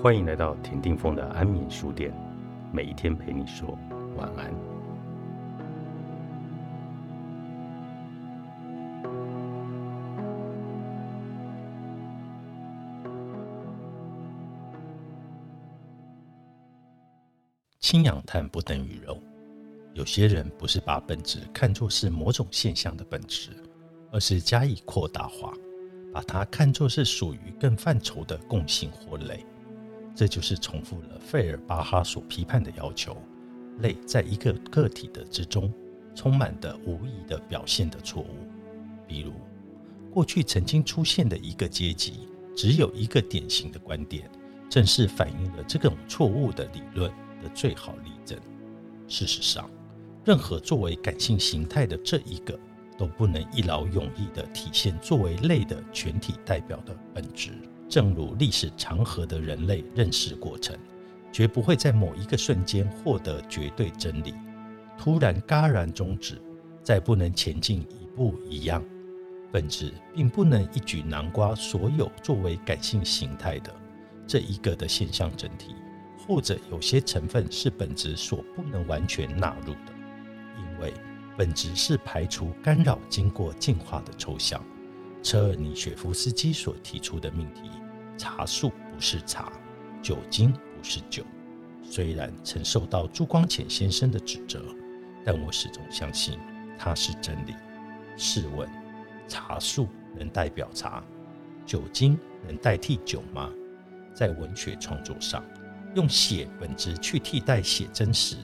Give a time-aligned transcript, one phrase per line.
[0.00, 2.12] 欢迎来到田定峰的安眠书店，
[2.72, 3.78] 每一天陪你说
[4.16, 4.52] 晚安。
[17.78, 19.16] 氢氧碳不等于肉。
[19.94, 23.50] 有些人不是把本质看作是某种现象的本质，
[24.10, 25.52] 而是加以扩大化，
[26.12, 29.44] 把它看作是属于更范畴的共性或类。
[30.14, 33.16] 这就是重复了费尔巴哈所批判的要求：
[33.78, 35.72] 类在一个个体的之中，
[36.14, 38.46] 充满的无疑的表现的错误。
[39.06, 39.32] 比如，
[40.10, 44.30] 过去曾经出现的一个阶级，只有一个典型的观点，
[44.68, 47.10] 正是反映了这种错误的理论
[47.42, 48.38] 的最好例证。
[49.08, 49.68] 事实上，
[50.24, 52.58] 任何作为感性形态的这一个，
[52.98, 57.52] 都不能一劳永逸地体现作为类的全体代表的本质。
[57.92, 60.74] 正如历史长河的人类认识过程，
[61.30, 64.32] 绝不会在某一个瞬间获得绝对真理，
[64.96, 66.40] 突然戛然终止，
[66.82, 68.82] 再不能前进一步一样。
[69.52, 73.70] 本质并不能一举囊括所有作为感性形态的
[74.26, 75.74] 这一个的现象整体，
[76.26, 79.92] 或者有些成分是本质所不能完全纳入的。
[80.56, 80.94] 因为
[81.36, 84.64] 本质是排除干扰，经过进化的抽象。
[85.22, 87.70] 车尔尼雪夫斯基所提出的命题：
[88.22, 89.50] 茶树不是茶，
[90.00, 91.24] 酒精不是酒。
[91.82, 94.62] 虽然曾受到朱光潜先生的指责，
[95.24, 96.38] 但我始终相信
[96.78, 97.52] 它是真理。
[98.16, 98.68] 试问，
[99.26, 101.02] 茶树能代表茶，
[101.66, 103.50] 酒精能代替酒吗？
[104.14, 105.44] 在文学创作上，
[105.96, 108.36] 用写本质去替代写真时，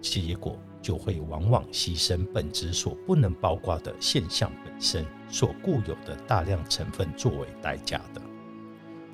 [0.00, 0.58] 结果。
[0.80, 8.22] 就会往往牺牲本质所不能包括的现象本身所固有的大量成分作为代价的，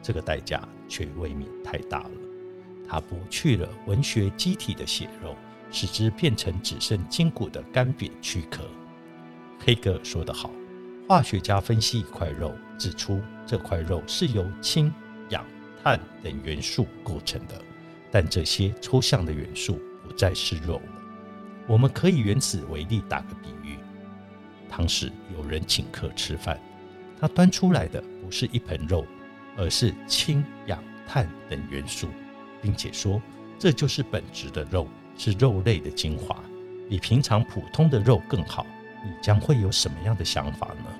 [0.05, 2.11] 这个代价却未免太大了。
[2.87, 5.35] 它剥去了文学机体的血肉，
[5.71, 8.65] 使之变成只剩筋骨的干瘪躯壳。
[9.59, 10.51] 黑格尔说得好：
[11.09, 14.93] 化学家分析一块肉，指出这块肉是由氢、
[15.31, 15.43] 氧、
[15.83, 17.55] 碳等元素构成的，
[18.11, 21.03] 但这些抽象的元素不再是肉了。
[21.67, 23.79] 我们可以原此为例打个比喻：
[24.69, 26.61] 当时有人请客吃饭，
[27.19, 29.07] 他端出来的不是一盆肉，
[29.57, 32.09] 而是氢、氧、碳等元素，
[32.61, 33.21] 并且说
[33.59, 36.43] 这就是本质的肉，是肉类的精华，
[36.89, 38.67] 比平常普通的肉更好。
[39.05, 40.99] 你将会有什么样的想法呢？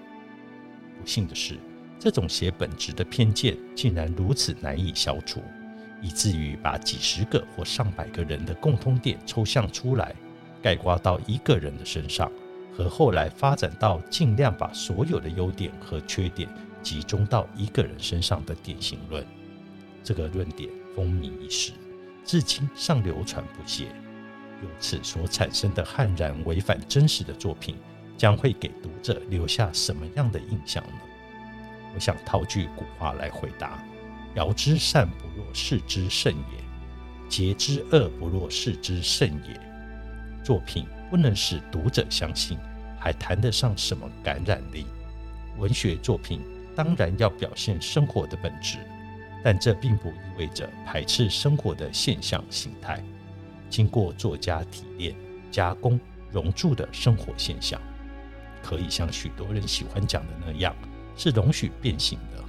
[1.01, 1.59] 不幸的是，
[1.99, 5.43] 这种写本质的偏见竟然如此难以消除，
[6.03, 10.15] 以至于把几十个或上百个人的共通点抽象出来。
[10.63, 12.33] 概括到一个人的身上，
[12.75, 16.49] 和后来发展到尽量把所有的优点和缺点
[16.85, 19.27] 集中到一个人身上的典型论，
[20.05, 21.73] 这个论点风靡一时，
[22.25, 23.87] 至今尚流传不懈。
[24.63, 27.75] 由此所产生的悍然违反真实的作品，
[28.17, 31.01] 将会给读者留下什么样的印象呢？
[31.95, 33.83] 我想套句古话来回答：
[34.35, 39.61] 遥之善不若视之甚也，节之恶不若视之甚也。
[40.45, 42.59] 作品不能使读者相信，
[42.99, 44.87] 还谈得上什么感染力？
[45.57, 46.41] 文学作品
[46.75, 48.79] 当然要表现生活的本质，
[49.43, 53.03] 但这并不意味着排斥生活的现象形态。
[53.71, 55.15] 经过作家提炼、
[55.51, 55.99] 加工、
[56.31, 57.81] 熔铸的生活现象，
[58.63, 60.75] 可以像许多人喜欢讲的那样，
[61.17, 62.45] 是容许变形的，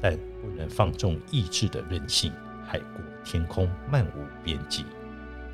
[0.00, 2.32] 但不能放纵意志的任性，
[2.66, 4.84] 海阔天空，漫无边际。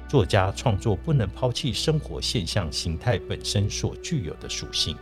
[0.08, 4.94] 作家创作不能抛弃生活现象形态本身所具有的属性，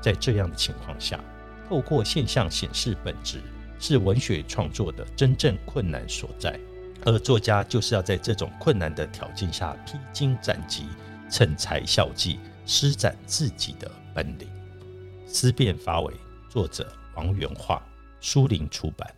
[0.00, 1.20] 在这样的情况下，
[1.68, 3.40] 透过现象显示本质，
[3.78, 6.58] 是文学创作的真正困难所在。
[7.04, 10.84] 而作家就是要在这种困难的条件下披荆斩棘、
[11.30, 14.48] 趁才效技，施展自己的本领。
[15.26, 16.14] 思辨发为，
[16.48, 17.82] 作者王元化，
[18.20, 19.14] 书林出版。